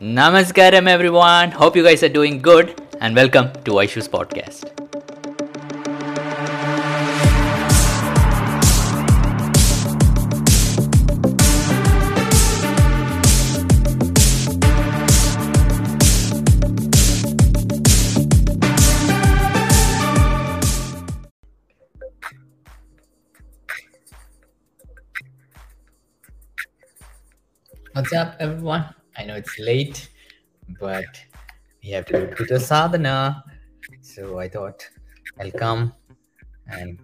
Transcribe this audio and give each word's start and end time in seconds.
Namaskaram, 0.00 0.88
everyone. 0.88 1.50
Hope 1.50 1.76
you 1.76 1.82
guys 1.82 2.02
are 2.02 2.08
doing 2.08 2.40
good, 2.40 2.80
and 3.02 3.14
welcome 3.14 3.52
to 3.64 3.72
Aishu's 3.72 4.08
podcast. 4.08 4.64
What's 27.92 28.14
up, 28.14 28.36
everyone? 28.40 28.94
I 29.16 29.24
know 29.24 29.34
it's 29.34 29.58
late, 29.58 30.08
but 30.78 31.04
we 31.82 31.90
have 31.90 32.06
to 32.06 32.34
do 32.34 32.46
the 32.46 32.60
sadhana. 32.60 33.44
So 34.00 34.38
I 34.38 34.48
thought 34.48 34.88
I'll 35.40 35.50
come 35.50 35.92
and 36.68 36.98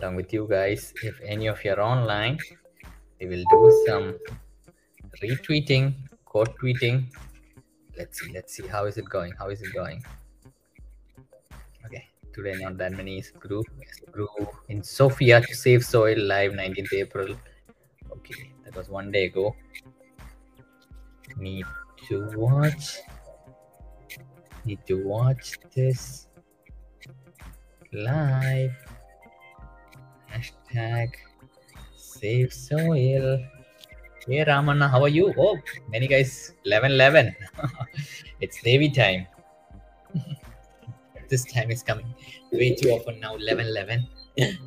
along 0.00 0.16
with 0.16 0.32
you 0.32 0.46
guys. 0.48 0.92
If 1.02 1.20
any 1.24 1.46
of 1.46 1.64
you 1.64 1.72
are 1.72 1.80
online, 1.80 2.38
we 3.20 3.26
will 3.26 3.44
do 3.50 3.84
some 3.86 4.18
retweeting, 5.22 5.94
quote 6.24 6.56
tweeting. 6.58 7.06
Let's 7.96 8.20
see, 8.20 8.32
let's 8.32 8.54
see 8.54 8.66
how 8.66 8.86
is 8.86 8.98
it 8.98 9.08
going. 9.08 9.32
How 9.38 9.48
is 9.48 9.62
it 9.62 9.72
going? 9.72 10.04
Okay, 11.86 12.08
today 12.32 12.56
not 12.60 12.76
that 12.78 12.92
many 12.92 13.18
is 13.18 13.30
group. 13.30 13.66
Grew 14.10 14.28
in 14.68 14.82
Sofia 14.82 15.40
to 15.40 15.54
save 15.54 15.84
soil 15.84 16.18
live 16.18 16.52
19th 16.52 16.92
April. 16.92 17.36
Okay, 18.10 18.52
that 18.64 18.76
was 18.76 18.88
one 18.88 19.10
day 19.10 19.26
ago. 19.26 19.54
Need 21.44 21.66
to 22.08 22.24
watch. 22.40 23.04
Need 24.64 24.80
to 24.86 24.94
watch 25.04 25.60
this 25.76 26.28
live. 27.92 28.72
Hashtag 30.32 31.12
save 32.00 32.48
soil. 32.50 33.44
Hey 34.24 34.40
Ramana, 34.40 34.88
how 34.88 35.02
are 35.02 35.12
you? 35.12 35.34
Oh, 35.36 35.58
many 35.90 36.08
guys, 36.08 36.54
11 36.64 36.92
11. 36.92 37.36
it's 38.40 38.64
Navy 38.64 38.88
time. 38.88 39.26
this 41.28 41.44
time 41.44 41.70
is 41.70 41.82
coming 41.82 42.08
way 42.52 42.74
too 42.74 42.88
often 42.88 43.20
now, 43.20 43.36
11 43.36 43.66
11. 43.66 44.08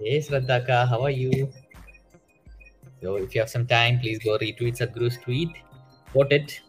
Yes, 0.00 0.28
Radhaka, 0.30 0.88
how 0.88 1.02
are 1.02 1.10
you? 1.10 1.50
So 3.00 3.16
if 3.16 3.34
you 3.34 3.40
have 3.40 3.50
some 3.50 3.66
time, 3.66 4.00
please 4.00 4.18
go 4.18 4.38
retweet 4.38 4.78
Sadhguru's 4.78 5.18
tweet. 5.18 5.50
Quote 6.12 6.32
it. 6.32 6.60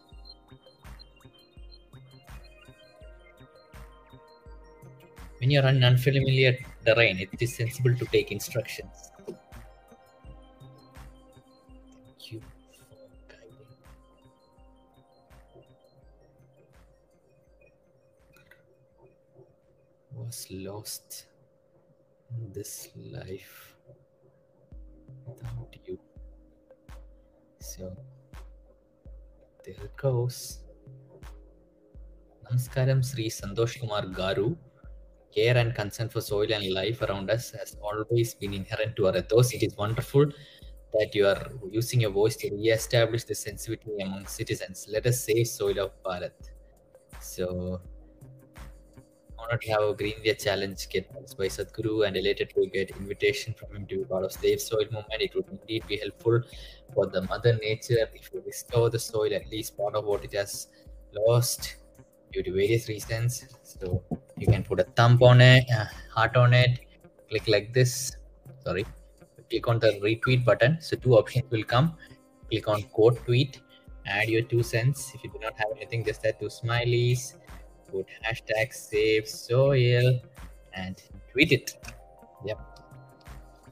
When 5.40 5.50
you're 5.50 5.66
on 5.66 5.82
unfamiliar 5.82 6.58
terrain, 6.84 7.18
it 7.18 7.30
is 7.40 7.56
sensible 7.56 7.96
to 7.96 8.04
take 8.06 8.30
instructions. 8.30 9.10
You. 12.20 12.42
Was 20.12 20.46
lost 20.50 21.24
in 22.36 22.52
this 22.52 22.90
life 22.94 23.74
without 25.26 25.74
you. 25.86 25.98
So 27.70 27.96
there 29.64 29.74
it 29.84 29.96
goes. 29.96 30.60
Namaskaram 32.44 33.04
Sri 33.04 33.28
Santosh 33.28 33.78
Kumar 33.80 34.02
Garu. 34.06 34.56
Care 35.34 35.56
and 35.56 35.72
concern 35.74 36.08
for 36.08 36.20
soil 36.20 36.52
and 36.52 36.72
life 36.72 37.02
around 37.02 37.30
us 37.30 37.52
has 37.52 37.76
always 37.80 38.34
been 38.34 38.52
inherent 38.52 38.96
to 38.96 39.06
our 39.06 39.16
ethos. 39.16 39.52
It 39.54 39.62
is 39.62 39.76
wonderful 39.76 40.26
that 40.94 41.14
you 41.14 41.26
are 41.26 41.46
using 41.70 42.00
your 42.00 42.10
voice 42.10 42.34
to 42.38 42.50
re-establish 42.50 43.22
the 43.24 43.36
sensitivity 43.36 44.02
among 44.02 44.26
citizens. 44.26 44.88
Let 44.90 45.06
us 45.06 45.22
save 45.24 45.46
soil 45.46 45.78
of 45.78 45.90
Bharat. 46.02 46.50
So 47.20 47.80
honored 49.50 49.62
to 49.62 49.70
have 49.70 49.82
a 49.82 49.94
Green 49.94 50.14
India 50.16 50.34
Challenge 50.34 50.88
get 50.88 51.12
by 51.12 51.46
Sadhguru 51.46 52.06
and 52.06 52.16
elated 52.16 52.50
to 52.54 52.66
get 52.66 52.90
invitation 52.90 53.54
from 53.54 53.74
him 53.74 53.86
to 53.86 53.98
be 53.98 54.04
part 54.04 54.24
of 54.24 54.32
Save 54.32 54.60
Soil 54.60 54.84
movement. 54.84 55.20
It 55.20 55.34
would 55.34 55.46
indeed 55.50 55.86
be 55.88 55.96
helpful 55.96 56.42
for 56.94 57.06
the 57.06 57.22
mother 57.22 57.58
nature 57.62 58.08
if 58.14 58.32
we 58.32 58.40
restore 58.40 58.90
the 58.90 58.98
soil 58.98 59.34
at 59.34 59.50
least 59.50 59.76
part 59.76 59.94
of 59.94 60.04
what 60.04 60.24
it 60.24 60.32
has 60.34 60.68
lost 61.12 61.76
due 62.32 62.42
to 62.42 62.52
various 62.52 62.88
reasons. 62.88 63.44
So 63.62 64.02
you 64.36 64.46
can 64.46 64.62
put 64.62 64.80
a 64.80 64.84
thumb 64.84 65.18
on 65.22 65.40
it, 65.40 65.68
heart 66.14 66.36
on 66.36 66.54
it, 66.54 66.80
click 67.28 67.48
like 67.48 67.72
this. 67.72 68.16
Sorry, 68.64 68.86
click 69.48 69.66
on 69.66 69.78
the 69.78 69.92
retweet 70.04 70.44
button. 70.44 70.78
So 70.80 70.96
two 70.96 71.14
options 71.14 71.50
will 71.50 71.64
come. 71.64 71.94
Click 72.50 72.68
on 72.68 72.82
quote 72.82 73.24
tweet, 73.24 73.60
add 74.06 74.28
your 74.28 74.42
two 74.42 74.62
cents. 74.62 75.12
If 75.14 75.24
you 75.24 75.30
do 75.30 75.38
not 75.40 75.54
have 75.56 75.68
anything, 75.76 76.04
just 76.04 76.24
add 76.24 76.38
two 76.38 76.46
smileys. 76.46 77.34
Put 77.92 78.06
hashtag 78.24 78.72
save 78.72 79.28
soil 79.28 80.20
and 80.74 81.02
tweet 81.32 81.52
it. 81.52 81.74
Yep. 82.44 82.58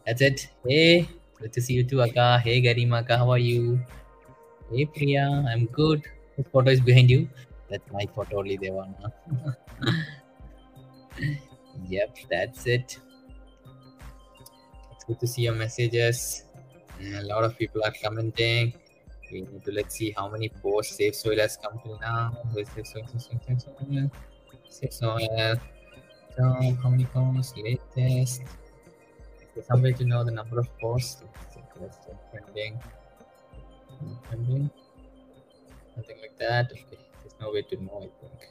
That's 0.07 0.23
it. 0.23 0.49
Hey, 0.67 1.09
good 1.39 1.53
to 1.53 1.61
see 1.61 1.75
you 1.75 1.85
too, 1.85 2.03
Akka. 2.03 2.39
Hey, 2.39 2.61
Garima, 2.63 3.07
how 3.09 3.31
are 3.31 3.39
you? 3.39 3.81
Hey, 4.71 4.87
Priya, 4.87 5.45
I'm 5.49 5.67
good. 5.67 6.03
Whose 6.37 6.47
photo 6.53 6.71
is 6.71 6.81
behind 6.81 7.11
you? 7.11 7.29
That's 7.71 7.91
my 7.93 8.07
photo, 8.15 8.39
only 8.39 8.59
Devana. 8.59 9.13
yep, 11.89 12.17
that's 12.31 12.67
it. 12.67 12.99
It's 14.93 15.05
good 15.05 15.21
to 15.21 15.27
see 15.27 15.43
your 15.43 15.55
messages. 15.55 16.45
A 17.01 17.23
lot 17.23 17.45
of 17.45 17.57
people 17.59 17.83
are 17.85 17.93
commenting. 18.03 18.73
We 19.31 19.43
need 19.43 19.65
to 19.65 19.73
let's 19.73 19.95
see 19.95 20.11
how 20.17 20.29
many 20.29 20.49
posts 20.49 20.97
Save 20.97 21.15
Soil 21.15 21.39
has 21.39 21.57
come 21.57 21.79
till 21.85 21.99
now. 22.01 22.37
Save 22.55 22.87
Soil? 22.87 23.05
Save 23.07 23.21
Soil, 23.21 24.11
Save 24.69 24.93
Soil. 24.93 25.19
Soil. 25.19 25.61
So, 26.37 26.45
how 26.83 26.89
many 26.89 27.05
posts? 27.05 27.55
Latest. 27.57 28.43
Is 28.43 29.49
there 29.55 29.65
some 29.65 29.83
way 29.83 29.93
to 29.93 30.05
know 30.05 30.25
the 30.25 30.31
number 30.31 30.59
of 30.59 30.69
posts? 30.79 31.23
Let's 31.23 31.55
check, 31.55 31.69
let's. 31.81 31.99
Trending. 32.31 32.79
Trending. 34.29 34.71
Something 35.95 36.19
like 36.21 36.39
that. 36.39 36.71
Okay. 36.71 36.99
There's 37.21 37.35
no 37.41 37.51
way 37.53 37.63
to 37.63 37.77
know, 37.83 37.99
I 37.99 38.11
think. 38.21 38.49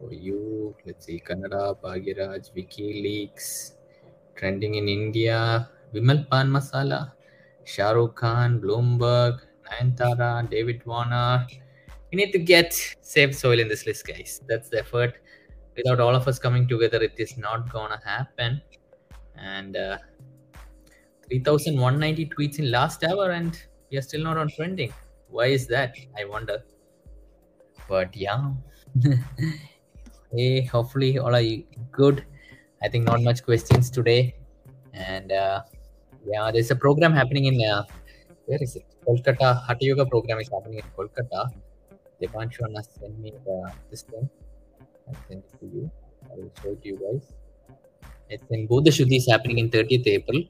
For 0.00 0.12
you, 0.12 0.74
let's 0.86 1.06
see. 1.06 1.22
Kannada, 1.24 1.76
Bhagiraj, 1.80 2.50
WikiLeaks. 2.56 3.72
Trending 4.34 4.74
in 4.76 4.88
India. 4.88 5.68
Vimal 5.94 6.28
Pan 6.30 6.48
Masala. 6.48 7.12
Shah 7.64 7.90
Rukh 7.90 8.14
Khan, 8.14 8.60
Bloomberg, 8.60 9.40
Nayantara, 9.66 10.48
David 10.50 10.84
Warner. 10.86 11.46
We 12.10 12.16
need 12.16 12.32
to 12.32 12.38
get 12.38 12.72
Save 13.00 13.34
Soil 13.34 13.58
in 13.58 13.68
this 13.68 13.86
list, 13.86 14.06
guys. 14.06 14.40
That's 14.48 14.68
the 14.68 14.80
effort. 14.80 15.18
Without 15.76 16.00
all 16.00 16.14
of 16.14 16.28
us 16.28 16.38
coming 16.38 16.68
together, 16.68 17.02
it 17.02 17.14
is 17.18 17.36
not 17.36 17.72
gonna 17.72 18.00
happen. 18.04 18.62
And 19.36 19.76
uh, 19.76 19.98
3,190 21.28 22.26
tweets 22.26 22.58
in 22.58 22.70
last 22.70 23.02
hour, 23.02 23.30
and 23.30 23.60
we 23.90 23.96
are 23.96 24.02
still 24.02 24.22
not 24.22 24.36
on 24.36 24.48
trending. 24.48 24.92
Why 25.28 25.46
is 25.46 25.66
that? 25.68 25.96
I 26.16 26.24
wonder. 26.24 26.62
But 27.88 28.16
yeah. 28.16 28.50
hey, 30.32 30.62
hopefully 30.62 31.18
all 31.18 31.34
are 31.34 31.42
good. 31.90 32.24
I 32.82 32.88
think 32.88 33.04
not 33.04 33.22
much 33.22 33.42
questions 33.42 33.90
today. 33.90 34.36
And 34.92 35.32
uh, 35.32 35.62
yeah, 36.26 36.50
there's 36.50 36.70
a 36.70 36.76
program 36.76 37.12
happening 37.12 37.46
in 37.46 37.56
uh, 37.68 37.84
where 38.46 38.62
is 38.62 38.76
it? 38.76 38.84
Kolkata 39.06 39.62
Hatha 39.66 39.84
Yoga 39.84 40.06
program 40.06 40.38
is 40.40 40.48
happening 40.48 40.78
in 40.78 40.84
Kolkata. 40.96 41.50
Devanshu 42.20 42.64
Anna 42.68 42.82
send 42.82 43.18
me 43.18 43.32
the, 43.44 43.72
system. 43.90 44.28
I'll 45.08 45.16
send 45.28 45.42
it 45.44 45.60
to 45.60 45.66
you. 45.66 45.90
I 46.30 46.34
will 46.36 46.52
show 46.62 46.70
it 46.70 46.82
to 46.82 46.88
you 46.88 46.98
guys. 47.04 47.32
It's 48.30 48.50
in 48.50 48.66
Bhuta 48.68 48.88
Shuddhi 48.88 49.16
is 49.16 49.28
happening 49.30 49.58
in 49.58 49.70
30th 49.70 50.06
April. 50.06 50.42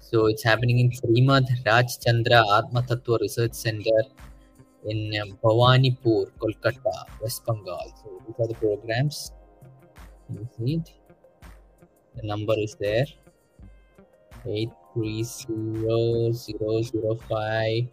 So 0.00 0.26
it's 0.26 0.42
happening 0.42 0.78
in 0.78 0.90
Srimad 0.90 1.46
Raj 1.66 1.98
Chandra 1.98 2.42
Atma 2.56 2.82
Tattva 2.82 3.20
Research 3.20 3.54
Center 3.54 4.00
in 4.86 5.12
uh, 5.20 5.26
Bhawanipur, 5.42 6.30
Kolkata, 6.38 7.04
West 7.20 7.44
Bengal. 7.44 7.92
So 8.02 8.22
these 8.26 8.36
are 8.38 8.48
the 8.48 8.54
programs. 8.54 9.32
You 10.32 10.48
see 10.56 10.74
it? 10.76 10.92
The 12.16 12.26
number 12.26 12.54
is 12.56 12.76
there. 12.80 13.06
Eight 14.46 14.70
three 14.98 15.22
zero 15.22 16.32
zero 16.32 16.82
zero 16.82 17.14
five 17.28 17.86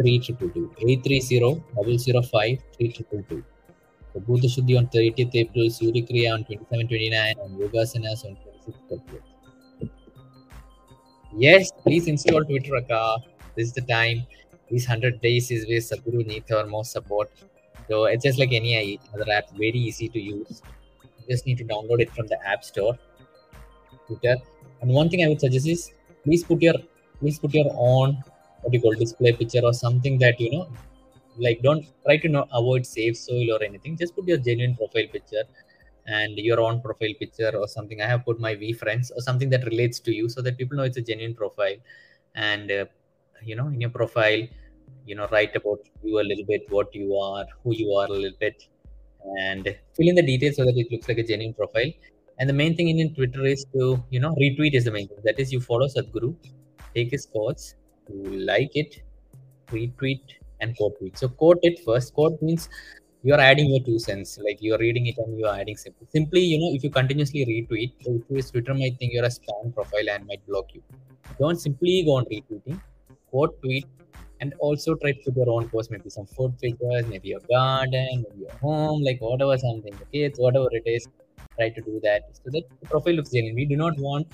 three 0.00 0.18
triple 0.18 0.48
two. 0.50 0.72
Eight 0.86 1.04
three 1.04 1.20
zero 1.20 1.62
double 1.76 1.98
zero 1.98 2.22
five 2.22 2.58
three 2.74 2.92
triple 2.92 3.22
two. 3.28 3.44
So 4.12 4.20
Bhuta 4.20 4.48
Shuddhi 4.54 4.78
on 4.78 4.86
30th 4.86 5.34
April, 5.34 5.68
Surya 5.68 6.02
Kriya 6.02 6.32
on 6.32 6.44
27 6.44 6.88
29, 6.88 7.34
and 7.42 7.60
Yogasanas 7.60 8.24
on 8.24 8.36
26 8.36 8.78
30th. 8.90 9.90
Yes, 11.36 11.70
please 11.82 12.08
install 12.08 12.44
Twitter, 12.44 12.76
Akka. 12.76 13.16
This 13.54 13.68
is 13.68 13.72
the 13.74 13.82
time. 13.82 14.26
These 14.70 14.88
100 14.88 15.20
days 15.20 15.50
is 15.50 15.66
where 15.68 15.80
Sadhguru 15.80 16.26
needs 16.26 16.50
our 16.50 16.66
most 16.66 16.92
support. 16.92 17.30
So 17.88 18.04
it's 18.04 18.24
just 18.24 18.38
like 18.38 18.52
any 18.52 18.98
other 19.14 19.30
app, 19.30 19.50
very 19.50 19.78
easy 19.90 20.08
to 20.08 20.18
use. 20.18 20.62
You 21.02 21.34
just 21.34 21.46
need 21.46 21.58
to 21.58 21.64
download 21.64 22.00
it 22.00 22.10
from 22.14 22.28
the 22.28 22.38
App 22.46 22.64
Store, 22.64 22.98
Twitter. 24.06 24.36
And 24.80 24.90
one 24.90 25.08
thing 25.08 25.24
I 25.24 25.28
would 25.28 25.40
suggest 25.40 25.66
is 25.66 25.92
please 26.24 26.44
put 26.44 26.62
your 26.62 26.74
please 27.20 27.38
put 27.38 27.54
your 27.54 27.70
own 27.76 28.22
what 28.62 28.72
you 28.72 28.80
call 28.80 28.94
display 28.94 29.32
picture 29.32 29.60
or 29.62 29.72
something 29.72 30.18
that 30.18 30.40
you 30.40 30.50
know 30.52 30.68
like 31.36 31.62
don't 31.62 31.86
try 32.04 32.16
to 32.18 32.28
not 32.28 32.48
avoid 32.52 32.84
save 32.84 33.16
soil 33.16 33.52
or 33.52 33.62
anything. 33.62 33.96
Just 33.96 34.14
put 34.14 34.26
your 34.26 34.38
genuine 34.38 34.76
profile 34.76 35.06
picture 35.12 35.44
and 36.06 36.36
your 36.38 36.60
own 36.60 36.80
profile 36.80 37.14
picture 37.18 37.52
or 37.56 37.68
something. 37.68 38.00
I 38.00 38.06
have 38.06 38.24
put 38.24 38.40
my 38.40 38.54
v 38.54 38.72
friends 38.72 39.12
or 39.14 39.20
something 39.20 39.50
that 39.50 39.64
relates 39.64 40.00
to 40.00 40.12
you 40.12 40.28
so 40.28 40.42
that 40.42 40.58
people 40.58 40.76
know 40.76 40.84
it's 40.84 40.96
a 40.96 41.02
genuine 41.02 41.34
profile. 41.34 41.76
And 42.34 42.70
uh, 42.70 42.84
you 43.42 43.56
know 43.56 43.68
in 43.68 43.80
your 43.80 43.90
profile 43.90 44.42
you 45.06 45.14
know 45.14 45.26
write 45.32 45.54
about 45.56 45.80
you 46.02 46.20
a 46.20 46.26
little 46.30 46.44
bit 46.44 46.64
what 46.70 46.94
you 46.94 47.16
are 47.16 47.46
who 47.62 47.74
you 47.74 47.92
are 47.94 48.06
a 48.06 48.10
little 48.10 48.38
bit 48.40 48.68
and 49.38 49.64
fill 49.96 50.08
in 50.08 50.14
the 50.14 50.22
details 50.22 50.56
so 50.56 50.64
that 50.64 50.76
it 50.76 50.90
looks 50.90 51.08
like 51.08 51.18
a 51.18 51.22
genuine 51.22 51.54
profile 51.54 51.90
and 52.38 52.48
the 52.48 52.58
main 52.62 52.76
thing 52.76 52.88
in 52.98 53.14
twitter 53.14 53.44
is 53.44 53.64
to 53.74 54.02
you 54.10 54.20
know 54.20 54.32
retweet 54.42 54.74
is 54.80 54.84
the 54.84 54.94
main 54.98 55.08
thing 55.08 55.20
that 55.28 55.38
is 55.44 55.52
you 55.52 55.60
follow 55.60 55.88
sadhguru 55.96 56.34
take 56.94 57.10
his 57.16 57.26
quotes 57.26 57.74
like 58.50 58.74
it 58.82 59.02
retweet 59.70 60.38
and 60.60 60.76
quote 60.76 60.96
it. 61.00 61.18
So 61.18 61.28
quote 61.28 61.58
it 61.62 61.80
first. 61.84 62.14
Quote 62.14 62.40
means 62.42 62.68
you 63.22 63.34
are 63.34 63.40
adding 63.40 63.70
your 63.70 63.84
two 63.84 63.98
cents, 63.98 64.38
like 64.44 64.58
you 64.60 64.74
are 64.74 64.78
reading 64.78 65.06
it 65.06 65.18
and 65.18 65.38
you 65.38 65.46
are 65.46 65.58
adding 65.58 65.76
simply. 65.76 66.06
Simply, 66.10 66.40
you 66.40 66.58
know, 66.58 66.74
if 66.74 66.84
you 66.84 66.90
continuously 66.90 67.44
retweet, 67.46 67.92
Twitter 68.50 68.74
might 68.74 68.98
think 68.98 69.12
you're 69.12 69.24
a 69.24 69.28
spam 69.28 69.74
profile 69.74 70.08
and 70.10 70.26
might 70.26 70.46
block 70.46 70.66
you. 70.74 70.82
Don't 71.38 71.60
simply 71.60 72.02
go 72.04 72.16
on 72.16 72.24
retweeting. 72.26 72.80
Quote 73.30 73.60
tweet 73.62 73.86
and 74.40 74.54
also 74.60 74.94
try 74.94 75.12
to 75.12 75.18
put 75.24 75.36
your 75.36 75.50
own 75.50 75.68
post, 75.68 75.90
maybe 75.90 76.08
some 76.08 76.26
food 76.26 76.56
pictures, 76.60 77.06
maybe 77.06 77.28
your 77.28 77.40
garden, 77.50 78.24
maybe 78.28 78.42
your 78.42 78.52
home, 78.58 79.02
like 79.02 79.20
whatever 79.20 79.58
something, 79.58 79.92
the 79.98 80.04
kids, 80.06 80.38
whatever 80.38 80.68
it 80.70 80.84
is. 80.86 81.08
Try 81.58 81.70
to 81.70 81.80
do 81.80 82.00
that 82.04 82.22
so 82.32 82.50
that 82.52 82.62
the 82.80 82.86
profile 82.86 83.14
looks 83.14 83.30
genuine. 83.30 83.56
We 83.56 83.66
do 83.66 83.76
not 83.76 83.98
want 83.98 84.28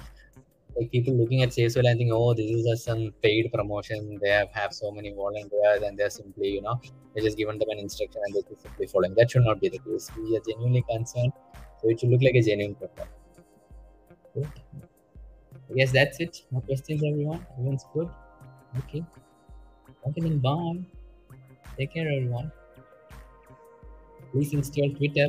like 0.76 0.90
people 0.90 1.14
looking 1.14 1.42
at 1.42 1.50
SaveSoil 1.50 1.88
and 1.88 1.98
think, 1.98 2.10
oh, 2.12 2.34
this 2.34 2.50
is 2.50 2.66
just 2.66 2.84
some 2.84 3.12
paid 3.22 3.50
promotion. 3.52 4.18
They 4.20 4.30
have, 4.30 4.48
have 4.52 4.72
so 4.72 4.90
many 4.90 5.12
volunteers 5.12 5.82
and 5.82 5.96
they're 5.98 6.10
simply, 6.10 6.48
you 6.48 6.62
know, 6.62 6.80
they 7.14 7.22
just 7.22 7.36
given 7.36 7.58
them 7.58 7.68
an 7.70 7.78
instruction 7.78 8.20
and 8.26 8.34
they're 8.34 8.58
simply 8.58 8.86
following. 8.86 9.14
That 9.14 9.30
should 9.30 9.44
not 9.44 9.60
be 9.60 9.68
the 9.68 9.78
case. 9.78 10.10
We 10.16 10.36
are 10.36 10.40
genuinely 10.40 10.84
concerned. 10.90 11.32
So 11.80 11.88
it 11.90 12.00
should 12.00 12.10
look 12.10 12.22
like 12.22 12.34
a 12.34 12.42
genuine 12.42 12.74
profile. 12.74 13.08
Good. 14.34 14.48
Yes, 15.72 15.92
that's 15.92 16.20
it. 16.20 16.42
No 16.50 16.60
questions, 16.60 17.02
everyone. 17.02 17.46
Everyone's 17.52 17.84
good. 17.94 18.10
Okay. 18.78 19.04
Okay, 20.06 20.20
then 20.20 20.38
bye. 20.38 20.80
Take 21.78 21.94
care, 21.94 22.06
everyone. 22.06 22.52
Please 24.32 24.52
install 24.52 24.90
Twitter. 24.90 25.28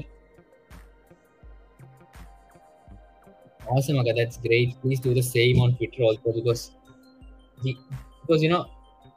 Awesome, 3.67 3.97
Aga. 3.99 4.13
That's 4.13 4.37
great. 4.37 4.79
Please 4.81 4.99
do 4.99 5.13
the 5.13 5.23
same 5.23 5.59
on 5.59 5.75
Twitter 5.75 6.03
also 6.03 6.31
because 6.31 6.71
the, 7.63 7.75
because 8.21 8.43
you 8.43 8.49
know 8.49 8.69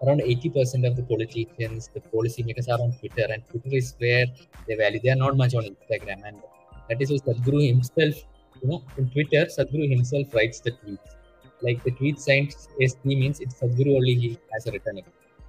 around 0.03 0.21
80% 0.21 0.87
of 0.87 0.97
the 0.97 1.03
politicians, 1.03 1.91
the 1.93 2.01
policymakers 2.01 2.69
are 2.69 2.81
on 2.81 2.93
Twitter, 2.93 3.27
and 3.33 3.43
Twitter 3.51 3.77
is 3.77 3.95
where 3.99 4.27
they 4.67 4.77
value. 4.77 5.01
They 5.03 5.11
are 5.11 5.17
not 5.17 5.37
much 5.37 5.55
on 5.55 5.65
Instagram, 5.65 6.23
and 6.27 6.41
that 6.89 7.03
is 7.03 7.11
why 7.11 7.19
Sadhguru 7.19 7.67
himself, 7.67 8.15
you 8.63 8.69
know, 8.69 8.83
in 8.97 9.11
Twitter, 9.11 9.47
Sadhguru 9.47 9.89
himself 9.89 10.33
writes 10.35 10.61
the 10.61 10.73
tweets. 10.73 11.17
Like 11.61 11.83
the 11.83 11.91
tweet 11.91 12.21
signed 12.21 12.53
ST 12.53 13.05
means 13.05 13.41
it's 13.41 13.61
Sadhguru 13.61 13.97
only 13.97 14.15
he 14.15 14.39
has 14.53 14.67
written 14.67 14.99
it. 14.99 15.07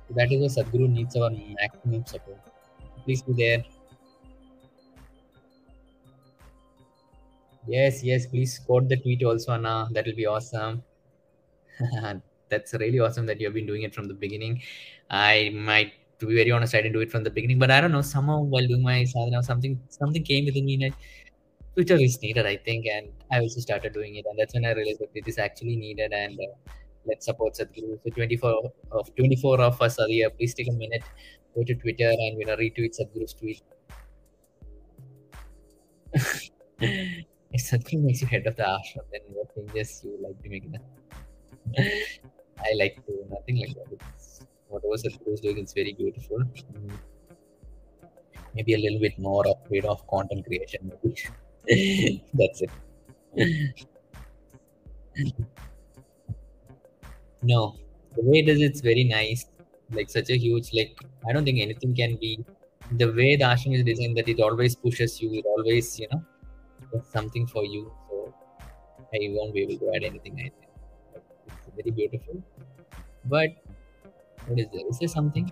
So 0.08 0.16
that 0.16 0.32
is 0.32 0.42
why 0.42 0.64
Sadhguru 0.64 0.90
needs 0.90 1.16
our 1.16 1.30
maximum 1.30 2.06
support. 2.06 2.40
Please 3.06 3.22
be 3.22 3.34
there. 3.34 3.64
Yes, 7.70 8.04
yes, 8.04 8.26
please 8.26 8.58
quote 8.58 8.90
the 8.90 8.98
tweet 8.98 9.24
also, 9.24 9.54
Anna. 9.54 9.88
That 9.92 10.08
will 10.08 10.16
be 10.16 10.26
awesome. 10.26 10.82
That's 12.50 12.74
really 12.74 13.00
awesome 13.00 13.28
that 13.28 13.40
you've 13.40 13.54
been 13.54 13.68
doing 13.68 13.84
it 13.84 13.94
from 13.94 14.08
the 14.08 14.16
beginning. 14.16 14.64
I 15.12 15.52
might, 15.54 15.94
to 16.18 16.26
be 16.26 16.34
very 16.34 16.52
honest, 16.52 16.74
I 16.74 16.82
didn't 16.82 16.94
do 16.94 17.02
it 17.02 17.12
from 17.12 17.24
the 17.24 17.30
beginning, 17.30 17.60
but 17.60 17.70
I 17.70 17.80
don't 17.80 17.92
know. 17.92 18.02
Somehow 18.02 18.42
while 18.42 18.66
doing 18.66 18.82
my 18.82 19.04
sadhana, 19.04 19.44
something 19.44 19.80
something 19.90 20.24
came 20.24 20.46
within 20.46 20.66
me 20.66 20.78
that 20.78 20.94
Twitter 21.76 21.98
is 22.08 22.20
needed, 22.24 22.48
I 22.48 22.58
think, 22.58 22.88
and 22.88 23.10
I 23.32 23.40
also 23.42 23.60
started 23.60 23.94
doing 23.94 24.16
it, 24.16 24.26
and 24.28 24.40
that's 24.40 24.56
when 24.56 24.66
I 24.66 24.74
realized 24.74 25.02
that 25.02 25.12
it 25.14 25.28
is 25.28 25.38
actually 25.38 25.76
needed, 25.76 26.12
and 26.12 26.40
uh, 26.40 26.72
let's 27.06 27.26
support 27.28 27.54
Sadhguru. 27.54 28.00
So 28.04 28.10
24 28.16 28.72
of 28.94 29.16
24 29.16 29.62
of 29.62 29.80
us 29.80 30.00
are 30.00 30.08
here. 30.08 30.32
Please 30.32 30.56
take 30.56 30.70
a 30.70 30.78
minute, 30.86 31.04
go 31.54 31.64
to 31.64 31.76
Twitter, 31.76 32.10
and 32.10 32.40
you 32.40 32.48
know 32.48 32.58
retweet 32.58 32.98
Sadhguru's 33.00 33.36
tweet. 33.36 33.62
If 37.60 37.66
Sadhguru 37.70 38.04
makes 38.04 38.22
you 38.22 38.28
head 38.28 38.48
of 38.48 38.56
the 38.56 38.64
ashram, 38.64 39.06
then 39.12 39.22
what 39.34 39.54
changes 39.56 40.02
you 40.04 40.18
like 40.26 40.42
to 40.44 40.50
make 40.50 40.66
it? 40.66 40.82
I 42.68 42.74
like 42.82 42.96
to 43.06 43.14
nothing 43.30 43.58
like 43.62 43.74
that. 43.76 43.88
It's, 43.96 44.42
whatever 44.70 44.98
Sadhguru 45.04 45.34
is 45.34 45.42
doing 45.42 45.58
is 45.66 45.74
very 45.74 45.94
beautiful. 45.94 46.40
Mm. 46.40 46.98
Maybe 48.56 48.74
a 48.76 48.78
little 48.86 49.00
bit 49.00 49.20
more 49.20 49.46
of 49.48 49.58
bit 49.70 49.86
of 49.86 50.06
content 50.08 50.46
creation, 50.46 50.92
maybe. 50.92 52.24
That's 52.34 52.62
it. 52.62 52.72
no, 57.44 57.76
the 58.16 58.24
way 58.24 58.40
it 58.40 58.50
is, 58.50 58.62
it's 58.62 58.82
very 58.82 59.04
nice. 59.04 59.46
Like 59.92 60.10
such 60.10 60.30
a 60.30 60.38
huge, 60.38 60.74
like 60.74 60.98
I 61.28 61.34
don't 61.34 61.46
think 61.46 61.60
anything 61.60 61.96
can 61.96 62.16
be 62.16 62.46
the 63.04 63.12
way 63.20 63.36
the 63.36 63.46
ashram 63.54 63.76
is 63.76 63.84
designed 63.84 64.18
that 64.18 64.28
it 64.30 64.40
always 64.40 64.76
pushes 64.76 65.22
you. 65.22 65.34
It 65.34 65.46
always, 65.46 66.00
you 66.00 66.08
know, 66.12 66.24
something 67.12 67.48
for 67.48 67.64
you. 67.66 67.92
So 68.10 68.34
I 69.14 69.20
won't 69.32 69.54
be 69.54 69.64
able 69.64 69.78
to 69.80 69.94
add 69.96 70.04
anything. 70.04 70.36
I 70.40 70.50
think 70.50 70.56
it's 71.48 71.68
very 71.76 71.92
beautiful. 71.92 72.44
But 73.26 73.50
what 74.48 74.60
is 74.60 74.68
there? 74.74 74.88
Is 74.90 75.00
there 75.00 75.08
something? 75.08 75.52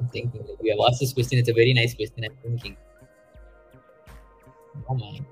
I'm 0.00 0.08
thinking. 0.08 0.42
Like 0.48 0.60
we 0.62 0.70
have 0.70 0.80
asked 0.88 1.00
this 1.00 1.12
question. 1.12 1.38
It's 1.38 1.50
a 1.50 1.54
very 1.54 1.74
nice 1.74 1.94
question. 1.94 2.24
I'm 2.24 2.36
thinking. 2.42 2.76
Oh 4.88 4.94
man, 4.94 5.24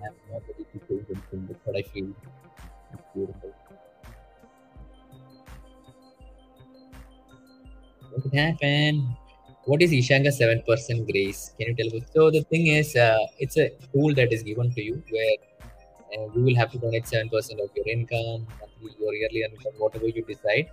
I 0.00 0.04
have 0.04 0.14
what 1.64 1.76
I 1.76 1.82
feel. 1.82 2.12
It's 2.92 3.02
beautiful. 3.14 3.54
What 8.10 8.22
could 8.22 8.34
happen? 8.34 9.16
What 9.68 9.82
is 9.82 9.90
Ishanga 9.92 10.30
7% 10.32 11.06
grace? 11.10 11.52
Can 11.58 11.68
you 11.68 11.74
tell 11.78 11.90
me? 11.94 12.02
So 12.14 12.30
the 12.30 12.42
thing 12.44 12.68
is, 12.68 12.96
uh, 12.96 13.18
it's 13.38 13.56
a 13.58 13.68
tool 13.92 14.14
that 14.14 14.32
is 14.32 14.42
given 14.42 14.72
to 14.72 14.82
you 14.82 15.02
where 15.10 15.36
uh, 16.14 16.26
you 16.34 16.42
will 16.46 16.56
have 16.56 16.70
to 16.72 16.78
donate 16.78 17.04
7% 17.04 17.60
of 17.64 17.70
your 17.76 17.86
income, 17.86 18.46
your 18.98 19.14
yearly 19.14 19.42
income, 19.42 19.74
whatever 19.76 20.08
you 20.08 20.22
decide. 20.22 20.70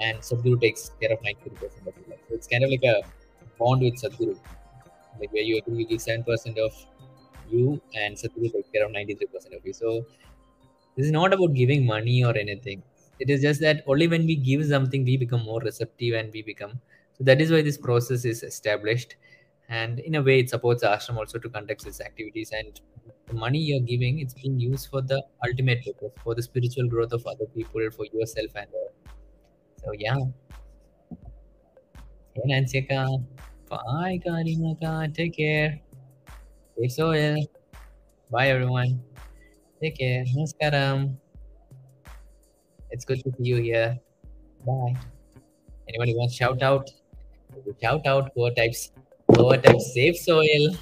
And 0.00 0.18
Sadhguru 0.18 0.60
takes 0.60 0.90
care 1.00 1.12
of 1.12 1.20
93% 1.20 1.86
of 1.86 1.94
your 1.98 2.08
life. 2.10 2.18
So 2.28 2.34
it's 2.34 2.48
kind 2.48 2.64
of 2.64 2.70
like 2.70 2.82
a 2.82 3.02
bond 3.60 3.82
with 3.82 3.94
Sadhguru, 4.02 4.36
like 5.20 5.32
where 5.32 5.42
you 5.44 5.58
agree 5.58 5.84
give 5.84 6.00
7% 6.00 6.58
of 6.58 6.72
you 7.48 7.80
and 7.94 8.16
Sadhguru 8.16 8.52
takes 8.52 8.70
care 8.70 8.84
of 8.84 8.90
93% 8.90 9.56
of 9.56 9.64
you. 9.64 9.72
So 9.72 10.04
this 10.96 11.06
is 11.06 11.12
not 11.12 11.32
about 11.32 11.54
giving 11.54 11.86
money 11.86 12.24
or 12.24 12.36
anything. 12.36 12.82
It 13.20 13.30
is 13.30 13.40
just 13.42 13.60
that 13.60 13.84
only 13.86 14.08
when 14.08 14.26
we 14.26 14.34
give 14.34 14.66
something, 14.66 15.04
we 15.04 15.16
become 15.16 15.44
more 15.44 15.60
receptive 15.60 16.14
and 16.14 16.32
we 16.32 16.42
become. 16.42 16.80
That 17.22 17.40
is 17.40 17.52
why 17.52 17.62
this 17.62 17.78
process 17.78 18.24
is 18.24 18.42
established. 18.42 19.16
And 19.68 20.00
in 20.00 20.16
a 20.16 20.22
way, 20.22 20.40
it 20.40 20.50
supports 20.50 20.82
ashram 20.82 21.16
also 21.16 21.38
to 21.38 21.48
conduct 21.48 21.86
its 21.86 22.00
activities. 22.00 22.50
And 22.52 22.80
the 23.26 23.34
money 23.34 23.58
you're 23.58 23.80
giving, 23.80 24.18
it's 24.18 24.34
being 24.34 24.58
used 24.58 24.88
for 24.88 25.02
the 25.02 25.22
ultimate 25.46 25.84
purpose, 25.84 26.10
for 26.22 26.34
the 26.34 26.42
spiritual 26.42 26.88
growth 26.88 27.12
of 27.12 27.24
other 27.26 27.46
people, 27.54 27.88
for 27.96 28.06
yourself 28.12 28.50
and 28.56 28.66
all. 28.74 28.92
So 29.84 29.92
yeah. 29.92 30.16
Hey 32.34 32.42
Nancyaka. 32.48 33.24
Bye 33.68 34.20
Karimaka. 34.26 35.14
Take 35.14 35.36
care. 35.36 35.80
Stay 36.76 36.88
soil. 36.88 37.46
Bye 38.30 38.48
everyone. 38.48 39.00
Take 39.80 39.98
care. 39.98 40.24
Namaskaram. 40.24 41.16
It's 42.90 43.04
good 43.04 43.22
to 43.24 43.32
see 43.38 43.44
you 43.44 43.56
here. 43.56 43.98
Bye. 44.66 44.94
Anybody 45.88 46.14
wants 46.14 46.34
shout 46.34 46.62
out? 46.62 46.90
Shout 47.80 48.06
out. 48.06 48.34
Poor 48.34 48.50
types. 48.52 48.90
Save 49.94 50.16
soil. 50.16 50.74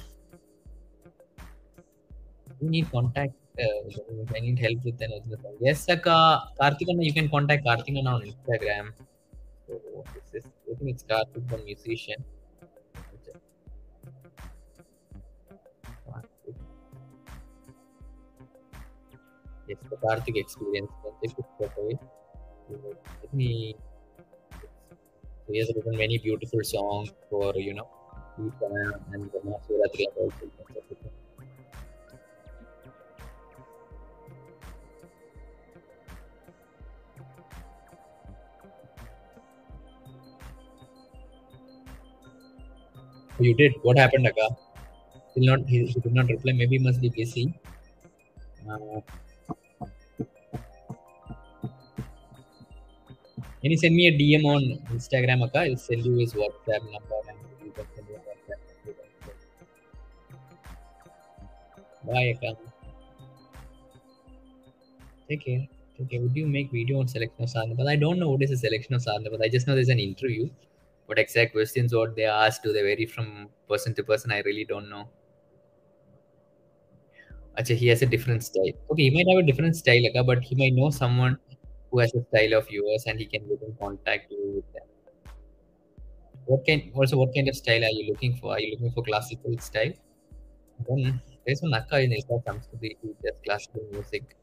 You 2.59 2.69
need 2.69 2.91
contact. 2.91 3.33
Uh, 3.59 4.35
I 4.35 4.39
need 4.39 4.59
help 4.59 4.83
with 4.83 5.01
another. 5.01 5.37
Yes, 5.59 5.85
Saka. 5.85 6.43
Karthikana, 6.59 7.03
you 7.03 7.13
can 7.13 7.29
contact 7.29 7.65
Karthikana 7.65 8.07
on 8.07 8.21
Instagram. 8.21 8.91
So 9.67 9.79
this 10.13 10.45
is, 10.45 10.51
I 10.71 10.75
think 10.75 10.89
it's 10.91 11.03
Karthik, 11.03 11.47
the 11.49 11.57
musician. 11.59 12.23
Yes, 19.67 19.77
the 19.89 19.95
Karthik 19.97 20.35
experience. 20.35 20.91
Let 22.63 23.33
me. 23.33 23.75
He 25.51 25.59
has 25.59 25.71
written 25.75 25.97
many 25.97 26.17
beautiful 26.17 26.63
songs 26.63 27.11
for 27.29 27.53
you 27.55 27.73
know, 27.73 27.87
also. 30.17 30.31
You 43.39 43.55
did. 43.55 43.73
What 43.81 43.97
happened, 43.97 44.27
Akka? 44.27 44.49
Still 45.31 45.45
not. 45.45 45.61
He, 45.67 45.85
he 45.85 45.99
did 45.99 46.13
not 46.13 46.27
reply. 46.27 46.53
Maybe 46.53 46.77
he 46.77 46.83
must 46.83 47.01
be 47.01 47.09
busy. 47.09 47.53
Uh, 48.69 49.01
can 53.61 53.71
you 53.71 53.77
send 53.77 53.95
me 53.95 54.07
a 54.07 54.11
DM 54.11 54.45
on 54.45 54.61
Instagram, 54.95 55.43
Akka? 55.45 55.59
I'll 55.59 55.77
send 55.77 56.03
you 56.05 56.15
his 56.15 56.33
WhatsApp 56.33 56.81
number 56.91 57.19
and 57.29 57.37
send 57.95 58.07
WhatsApp. 58.07 58.61
message. 58.87 59.41
Bye, 62.05 62.33
Akka. 62.35 62.57
Take 65.29 65.45
care. 65.45 65.67
Take 65.97 66.09
care. 66.09 66.21
Would 66.21 66.35
you 66.35 66.47
make 66.47 66.71
video 66.71 66.99
on 66.99 67.07
selection 67.07 67.43
of 67.43 67.49
Sadhana? 67.51 67.87
I 67.87 67.95
don't 67.95 68.17
know 68.17 68.31
what 68.31 68.41
is 68.41 68.49
a 68.51 68.57
selection 68.57 68.95
of 68.95 69.05
but 69.05 69.41
I 69.41 69.47
just 69.47 69.67
know 69.67 69.75
there's 69.75 69.89
an 69.89 69.99
interview. 69.99 70.49
What 71.05 71.19
exact 71.19 71.53
questions 71.53 71.93
what 71.93 72.15
they 72.15 72.25
asked, 72.25 72.63
do 72.63 72.73
they 72.73 72.81
vary 72.81 73.05
from 73.05 73.49
person 73.69 73.93
to 73.95 74.03
person? 74.03 74.31
I 74.31 74.41
really 74.41 74.65
don't 74.65 74.89
know. 74.89 75.07
Actually, 77.57 77.75
he 77.75 77.87
has 77.89 78.01
a 78.01 78.05
different 78.07 78.43
style. 78.43 78.71
Okay, 78.89 79.03
he 79.03 79.11
might 79.11 79.31
have 79.31 79.43
a 79.43 79.45
different 79.45 79.75
style, 79.75 80.01
but 80.25 80.41
he 80.41 80.55
might 80.55 80.73
know 80.73 80.89
someone 80.89 81.37
who 81.91 81.99
has 81.99 82.13
a 82.15 82.23
style 82.23 82.53
of 82.57 82.69
yours 82.71 83.03
and 83.07 83.19
he 83.19 83.25
can 83.25 83.47
get 83.47 83.61
in 83.61 83.75
contact 83.79 84.31
with 84.31 84.65
them. 84.73 84.87
What 86.45 86.65
kind 86.65 86.91
also 86.95 87.17
what 87.17 87.35
kind 87.35 87.49
of 87.49 87.55
style 87.55 87.83
are 87.83 87.95
you 87.97 88.09
looking 88.11 88.37
for? 88.37 88.53
Are 88.53 88.59
you 88.59 88.71
looking 88.73 88.91
for 88.91 89.03
classical 89.03 89.57
style? 89.59 89.93
Then 90.87 91.21
there's 91.45 91.61
one 91.61 91.73
Akka 91.73 91.99
in 92.01 92.13
Isha 92.13 92.39
Samskriti 92.45 92.97
who 93.01 93.15
does 93.23 93.35
classical 93.43 93.81
music. 93.91 94.35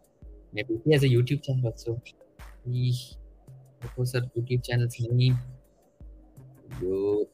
Maybe 0.52 0.80
he 0.84 0.92
has 0.92 1.02
a 1.02 1.08
YouTube 1.08 1.42
channel 1.42 1.66
also. 1.66 2.00
He 2.66 2.94
what 3.80 3.98
was 3.98 4.12
her 4.12 4.20
YouTube 4.36 4.64
channel's 4.64 4.96
name? 5.00 5.38
Yo. 6.82 7.26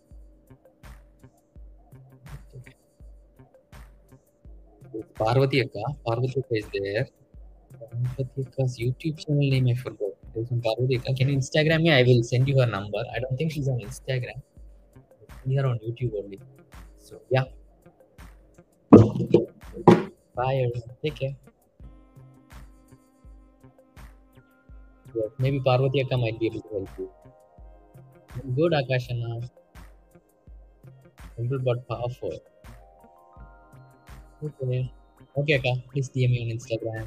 Parvati 5.14 5.60
Akka. 5.60 5.84
Parvati 6.06 6.40
Akka 6.40 6.54
is 6.54 6.66
there. 6.72 7.06
Parvati 8.16 8.78
YouTube 8.78 9.18
channel 9.18 9.48
name 9.50 9.68
I 9.68 9.74
forgot. 9.74 10.12
Can 10.34 11.28
you 11.28 11.38
Instagram 11.38 11.82
me? 11.82 11.92
I 11.92 12.02
will 12.02 12.22
send 12.22 12.48
you 12.48 12.58
her 12.60 12.66
number. 12.66 13.02
I 13.14 13.20
don't 13.20 13.36
think 13.36 13.52
she's 13.52 13.68
on 13.68 13.78
Instagram. 13.78 14.40
See 15.46 15.54
her 15.54 15.66
on 15.66 15.78
YouTube 15.78 16.12
only. 16.16 16.40
So 16.98 17.20
yeah. 17.30 17.44
Bye 20.34 20.56
everyone. 20.64 20.96
Take 21.02 21.16
care. 21.16 21.34
Yes, 25.14 25.30
maybe 25.38 25.60
Parvati 25.60 26.00
Akka 26.00 26.16
might 26.16 26.38
be 26.40 26.46
able 26.46 26.62
to 26.62 26.68
help 26.68 26.88
you. 26.98 27.10
Good 28.56 28.72
Akashana. 28.72 29.48
Simple 31.36 31.60
but 31.60 31.86
powerful. 31.88 32.34
Okay. 34.42 34.92
Okay, 35.36 35.54
Akka. 35.54 35.72
Please 35.92 36.08
DM 36.10 36.30
me 36.30 36.42
on 36.42 36.48
Instagram. 36.58 37.06